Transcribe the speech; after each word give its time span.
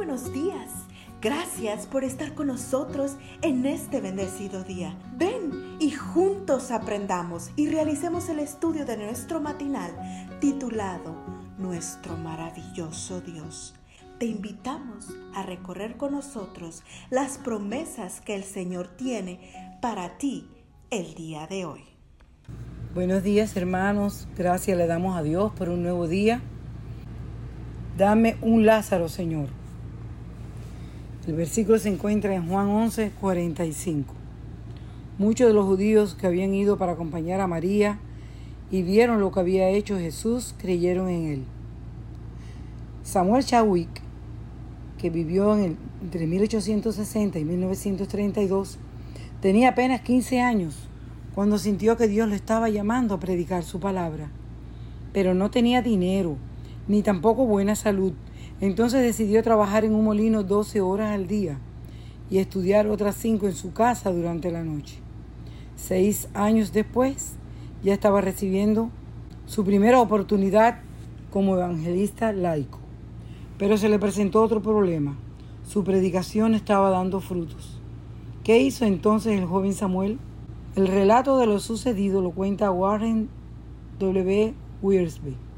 buenos 0.00 0.32
días. 0.32 0.70
Gracias 1.20 1.84
por 1.86 2.04
estar 2.04 2.32
con 2.32 2.46
nosotros 2.46 3.18
en 3.42 3.66
este 3.66 4.00
bendecido 4.00 4.64
día. 4.64 4.96
Ven 5.18 5.76
y 5.78 5.90
juntos 5.90 6.70
aprendamos 6.70 7.50
y 7.54 7.68
realicemos 7.68 8.30
el 8.30 8.38
estudio 8.38 8.86
de 8.86 8.96
nuestro 8.96 9.42
matinal 9.42 9.90
titulado 10.40 11.14
Nuestro 11.58 12.16
maravilloso 12.16 13.20
Dios. 13.20 13.74
Te 14.18 14.24
invitamos 14.24 15.08
a 15.34 15.42
recorrer 15.42 15.98
con 15.98 16.12
nosotros 16.12 16.82
las 17.10 17.36
promesas 17.36 18.22
que 18.22 18.34
el 18.34 18.44
Señor 18.44 18.88
tiene 18.88 19.76
para 19.82 20.16
ti 20.16 20.48
el 20.88 21.12
día 21.14 21.46
de 21.46 21.66
hoy. 21.66 21.84
Buenos 22.94 23.22
días 23.22 23.54
hermanos, 23.54 24.28
gracias 24.34 24.78
le 24.78 24.86
damos 24.86 25.18
a 25.18 25.22
Dios 25.22 25.52
por 25.52 25.68
un 25.68 25.82
nuevo 25.82 26.08
día. 26.08 26.40
Dame 27.98 28.38
un 28.40 28.64
Lázaro, 28.64 29.10
Señor. 29.10 29.59
El 31.30 31.36
versículo 31.36 31.78
se 31.78 31.88
encuentra 31.88 32.34
en 32.34 32.48
Juan 32.48 32.66
11, 32.66 33.12
45. 33.20 34.12
Muchos 35.16 35.46
de 35.46 35.54
los 35.54 35.64
judíos 35.64 36.16
que 36.16 36.26
habían 36.26 36.52
ido 36.52 36.76
para 36.76 36.90
acompañar 36.90 37.40
a 37.40 37.46
María 37.46 38.00
y 38.68 38.82
vieron 38.82 39.20
lo 39.20 39.30
que 39.30 39.38
había 39.38 39.68
hecho 39.68 39.96
Jesús, 39.96 40.56
creyeron 40.58 41.08
en 41.08 41.26
él. 41.26 41.44
Samuel 43.04 43.44
Chadwick, 43.44 44.02
que 44.98 45.08
vivió 45.08 45.56
entre 45.56 46.26
1860 46.26 47.38
y 47.38 47.44
1932, 47.44 48.78
tenía 49.40 49.68
apenas 49.68 50.00
15 50.00 50.40
años 50.40 50.88
cuando 51.36 51.58
sintió 51.58 51.96
que 51.96 52.08
Dios 52.08 52.28
lo 52.28 52.34
estaba 52.34 52.70
llamando 52.70 53.14
a 53.14 53.20
predicar 53.20 53.62
su 53.62 53.78
palabra. 53.78 54.32
Pero 55.12 55.34
no 55.34 55.48
tenía 55.48 55.80
dinero, 55.80 56.38
ni 56.88 57.02
tampoco 57.02 57.46
buena 57.46 57.76
salud. 57.76 58.14
Entonces 58.60 59.02
decidió 59.02 59.42
trabajar 59.42 59.84
en 59.84 59.94
un 59.94 60.04
molino 60.04 60.42
12 60.42 60.80
horas 60.80 61.14
al 61.14 61.26
día 61.26 61.58
y 62.30 62.38
estudiar 62.38 62.86
otras 62.88 63.16
5 63.16 63.46
en 63.46 63.54
su 63.54 63.72
casa 63.72 64.12
durante 64.12 64.50
la 64.50 64.62
noche. 64.62 64.98
Seis 65.76 66.28
años 66.34 66.72
después, 66.72 67.36
ya 67.82 67.94
estaba 67.94 68.20
recibiendo 68.20 68.90
su 69.46 69.64
primera 69.64 70.00
oportunidad 70.00 70.80
como 71.30 71.56
evangelista 71.56 72.32
laico. 72.32 72.78
Pero 73.58 73.78
se 73.78 73.88
le 73.88 73.98
presentó 73.98 74.42
otro 74.42 74.60
problema. 74.62 75.16
Su 75.66 75.82
predicación 75.82 76.54
estaba 76.54 76.90
dando 76.90 77.20
frutos. 77.20 77.80
¿Qué 78.44 78.60
hizo 78.60 78.84
entonces 78.84 79.38
el 79.38 79.46
joven 79.46 79.72
Samuel? 79.72 80.18
El 80.76 80.86
relato 80.86 81.38
de 81.38 81.46
lo 81.46 81.58
sucedido 81.58 82.20
lo 82.20 82.30
cuenta 82.30 82.70
Warren 82.70 83.28
W. 83.98 84.54
Wiersbe. 84.82 85.49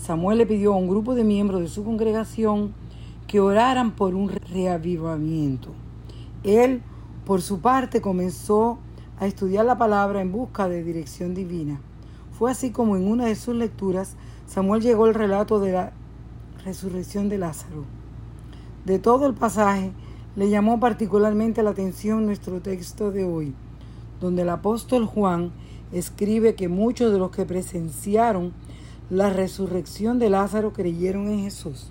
Samuel 0.00 0.38
le 0.38 0.46
pidió 0.46 0.72
a 0.72 0.76
un 0.76 0.88
grupo 0.88 1.14
de 1.14 1.24
miembros 1.24 1.60
de 1.60 1.68
su 1.68 1.84
congregación 1.84 2.72
que 3.26 3.40
oraran 3.40 3.92
por 3.92 4.14
un 4.14 4.28
reavivamiento. 4.28 5.68
Él, 6.42 6.82
por 7.26 7.42
su 7.42 7.60
parte, 7.60 8.00
comenzó 8.00 8.78
a 9.18 9.26
estudiar 9.26 9.66
la 9.66 9.78
palabra 9.78 10.22
en 10.22 10.32
busca 10.32 10.68
de 10.68 10.82
dirección 10.82 11.34
divina. 11.34 11.80
Fue 12.32 12.50
así 12.50 12.70
como 12.70 12.96
en 12.96 13.06
una 13.06 13.26
de 13.26 13.34
sus 13.34 13.54
lecturas 13.54 14.16
Samuel 14.46 14.82
llegó 14.82 15.04
al 15.04 15.14
relato 15.14 15.60
de 15.60 15.72
la 15.72 15.92
resurrección 16.64 17.28
de 17.28 17.38
Lázaro. 17.38 17.84
De 18.84 18.98
todo 18.98 19.26
el 19.26 19.34
pasaje 19.34 19.92
le 20.34 20.48
llamó 20.48 20.80
particularmente 20.80 21.62
la 21.62 21.70
atención 21.70 22.24
nuestro 22.24 22.60
texto 22.60 23.10
de 23.10 23.24
hoy 23.24 23.54
donde 24.20 24.42
el 24.42 24.50
apóstol 24.50 25.06
Juan 25.06 25.50
escribe 25.92 26.54
que 26.54 26.68
muchos 26.68 27.12
de 27.12 27.18
los 27.18 27.30
que 27.30 27.46
presenciaron 27.46 28.52
la 29.10 29.28
resurrección 29.28 30.20
de 30.20 30.30
Lázaro 30.30 30.72
creyeron 30.72 31.26
en 31.26 31.40
Jesús. 31.40 31.90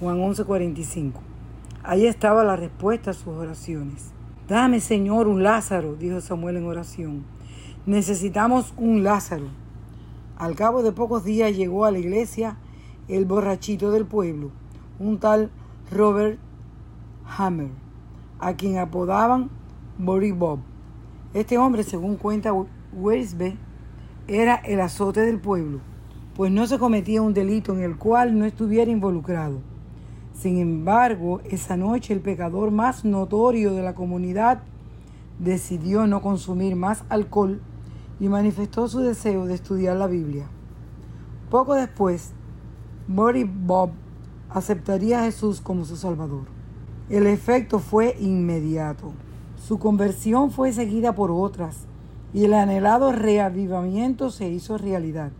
Juan 0.00 0.20
11:45. 0.20 1.20
Ahí 1.82 2.06
estaba 2.06 2.44
la 2.44 2.56
respuesta 2.56 3.10
a 3.10 3.14
sus 3.14 3.28
oraciones. 3.34 4.10
Dame, 4.48 4.80
Señor, 4.80 5.28
un 5.28 5.42
Lázaro, 5.42 5.96
dijo 5.96 6.22
Samuel 6.22 6.56
en 6.56 6.64
oración. 6.64 7.24
Necesitamos 7.84 8.72
un 8.78 9.04
Lázaro. 9.04 9.48
Al 10.38 10.54
cabo 10.56 10.82
de 10.82 10.92
pocos 10.92 11.24
días 11.24 11.54
llegó 11.54 11.84
a 11.84 11.90
la 11.90 11.98
iglesia 11.98 12.56
el 13.06 13.26
borrachito 13.26 13.90
del 13.90 14.06
pueblo, 14.06 14.50
un 14.98 15.18
tal 15.18 15.50
Robert 15.90 16.38
Hammer, 17.36 17.68
a 18.38 18.54
quien 18.54 18.78
apodaban 18.78 19.50
Bori 19.98 20.32
Bob. 20.32 20.60
Este 21.34 21.58
hombre, 21.58 21.82
según 21.82 22.16
cuenta 22.16 22.54
Weisbe, 22.94 23.58
era 24.26 24.54
el 24.54 24.80
azote 24.80 25.20
del 25.20 25.38
pueblo, 25.38 25.80
pues 26.34 26.50
no 26.50 26.66
se 26.66 26.78
cometía 26.78 27.22
un 27.22 27.32
delito 27.32 27.72
en 27.72 27.82
el 27.82 27.96
cual 27.96 28.38
no 28.38 28.44
estuviera 28.44 28.90
involucrado. 28.90 29.60
Sin 30.34 30.58
embargo, 30.58 31.40
esa 31.44 31.76
noche 31.76 32.12
el 32.12 32.20
pecador 32.20 32.72
más 32.72 33.04
notorio 33.04 33.72
de 33.72 33.82
la 33.82 33.94
comunidad 33.94 34.62
decidió 35.38 36.06
no 36.06 36.22
consumir 36.22 36.74
más 36.74 37.04
alcohol 37.08 37.60
y 38.18 38.28
manifestó 38.28 38.88
su 38.88 39.00
deseo 39.00 39.46
de 39.46 39.54
estudiar 39.54 39.96
la 39.96 40.08
Biblia. 40.08 40.46
Poco 41.50 41.74
después, 41.74 42.32
Boris 43.06 43.46
Bob 43.48 43.90
aceptaría 44.50 45.20
a 45.20 45.24
Jesús 45.24 45.60
como 45.60 45.84
su 45.84 45.96
Salvador. 45.96 46.46
El 47.10 47.26
efecto 47.26 47.78
fue 47.78 48.16
inmediato. 48.18 49.12
Su 49.56 49.78
conversión 49.78 50.50
fue 50.50 50.72
seguida 50.72 51.14
por 51.14 51.30
otras 51.30 51.86
y 52.32 52.44
el 52.44 52.54
anhelado 52.54 53.12
reavivamiento 53.12 54.30
se 54.30 54.48
hizo 54.48 54.78
realidad. 54.78 55.30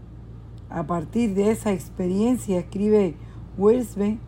A 0.70 0.86
partir 0.86 1.34
de 1.34 1.50
esa 1.50 1.72
experiencia, 1.72 2.58
escribe 2.58 3.16
Wellsbe, 3.58 4.18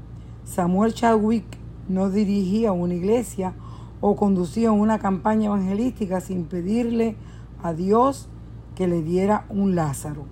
Samuel 0.45 0.95
Chadwick 0.95 1.45
no 1.89 2.11
dirigía 2.11 2.73
una 2.73 2.95
iglesia 2.95 3.55
o 4.01 4.17
conducía 4.17 4.71
una 4.73 4.99
campaña 4.99 5.47
evangelística 5.47 6.21
sin 6.21 6.45
pedirle 6.45 7.17
a 7.63 7.73
Dios 7.73 8.29
que 8.75 8.87
le 8.87 9.03
diera 9.03 9.47
un 9.49 9.75
Lázaro. 9.75 10.27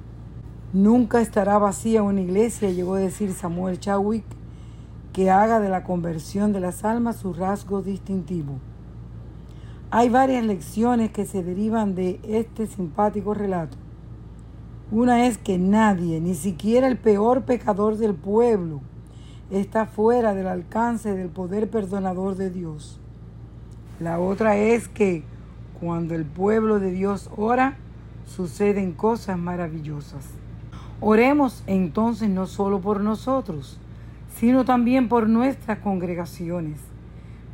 Nunca 0.72 1.20
estará 1.20 1.58
vacía 1.58 2.02
una 2.02 2.20
iglesia, 2.20 2.70
llegó 2.70 2.94
a 2.94 3.00
decir 3.00 3.32
Samuel 3.32 3.80
Chadwick, 3.80 4.24
que 5.12 5.30
haga 5.30 5.60
de 5.60 5.68
la 5.68 5.84
conversión 5.84 6.52
de 6.52 6.60
las 6.60 6.84
almas 6.84 7.16
su 7.16 7.32
rasgo 7.32 7.82
distintivo. 7.82 8.58
Hay 9.90 10.08
varias 10.08 10.44
lecciones 10.44 11.12
que 11.12 11.24
se 11.24 11.44
derivan 11.44 11.94
de 11.94 12.20
este 12.24 12.66
simpático 12.66 13.32
relato. 13.32 13.76
Una 14.90 15.26
es 15.26 15.38
que 15.38 15.58
nadie, 15.58 16.20
ni 16.20 16.34
siquiera 16.34 16.86
el 16.86 16.98
peor 16.98 17.44
pecador 17.44 17.96
del 17.96 18.14
pueblo, 18.14 18.82
está 19.50 19.86
fuera 19.86 20.34
del 20.34 20.46
alcance 20.46 21.14
del 21.14 21.30
poder 21.30 21.70
perdonador 21.70 22.36
de 22.36 22.50
Dios. 22.50 23.00
La 23.98 24.18
otra 24.18 24.56
es 24.56 24.88
que 24.88 25.22
cuando 25.80 26.14
el 26.14 26.24
pueblo 26.24 26.80
de 26.80 26.90
Dios 26.90 27.30
ora, 27.36 27.78
suceden 28.26 28.92
cosas 28.92 29.38
maravillosas. 29.38 30.26
Oremos 31.00 31.62
entonces 31.66 32.28
no 32.28 32.46
solo 32.46 32.80
por 32.80 33.00
nosotros, 33.00 33.78
sino 34.36 34.64
también 34.64 35.08
por 35.08 35.28
nuestras 35.28 35.78
congregaciones. 35.78 36.80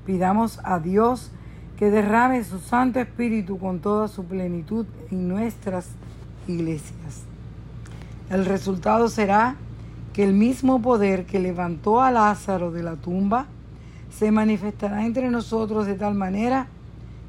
Pidamos 0.04 0.60
a 0.64 0.80
Dios 0.80 1.30
que 1.76 1.90
derrame 1.90 2.42
su 2.44 2.58
Santo 2.58 3.00
Espíritu 3.00 3.58
con 3.58 3.80
toda 3.80 4.08
su 4.08 4.24
plenitud 4.24 4.86
en 5.10 5.28
nuestras 5.28 5.90
iglesias. 6.54 7.22
El 8.30 8.44
resultado 8.44 9.08
será 9.08 9.56
que 10.12 10.24
el 10.24 10.32
mismo 10.32 10.82
poder 10.82 11.26
que 11.26 11.38
levantó 11.38 12.00
a 12.00 12.10
Lázaro 12.10 12.70
de 12.70 12.82
la 12.82 12.96
tumba 12.96 13.46
se 14.12 14.30
manifestará 14.30 15.06
entre 15.06 15.30
nosotros 15.30 15.86
de 15.86 15.94
tal 15.94 16.14
manera 16.14 16.66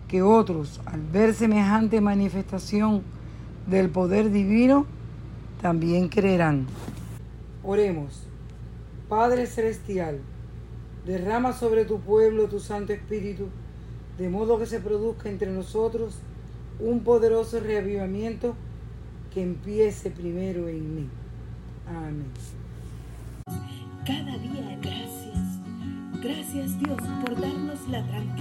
que 0.07 0.21
otros, 0.21 0.81
al 0.85 1.01
ver 1.01 1.33
semejante 1.33 2.01
manifestación 2.01 3.01
del 3.67 3.89
poder 3.89 4.31
divino, 4.31 4.85
también 5.61 6.09
creerán. 6.09 6.65
Oremos. 7.63 8.27
Padre 9.07 9.45
Celestial, 9.45 10.19
derrama 11.05 11.53
sobre 11.53 11.85
tu 11.85 11.99
pueblo 11.99 12.47
tu 12.47 12.59
Santo 12.59 12.93
Espíritu 12.93 13.47
de 14.17 14.29
modo 14.29 14.59
que 14.59 14.65
se 14.65 14.79
produzca 14.79 15.29
entre 15.29 15.51
nosotros 15.51 16.19
un 16.79 17.01
poderoso 17.01 17.59
reavivamiento 17.59 18.55
que 19.33 19.41
empiece 19.41 20.11
primero 20.11 20.67
en 20.67 20.95
mí. 20.95 21.09
Amén. 21.87 22.31
Cada 24.05 24.37
día 24.37 24.77
gracias. 24.81 25.59
Gracias 26.21 26.79
Dios 26.79 27.01
por 27.25 27.39
darnos 27.39 27.87
la 27.89 28.05
tranquilidad 28.05 28.40